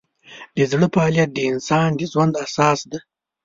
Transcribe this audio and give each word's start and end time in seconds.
د 0.55 0.57
زړه 0.71 0.87
فعالیت 0.93 1.29
د 1.33 1.39
انسان 1.51 1.89
د 1.95 2.01
ژوند 2.11 2.33
اساس 2.45 2.79
دی. 2.91 2.99